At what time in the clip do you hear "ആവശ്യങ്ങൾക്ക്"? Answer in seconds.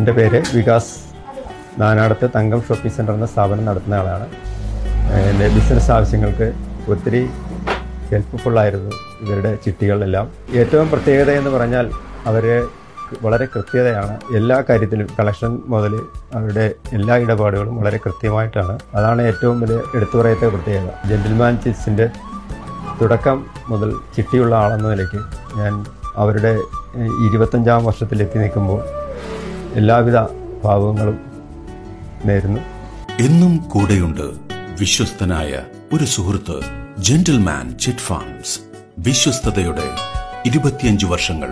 5.90-6.52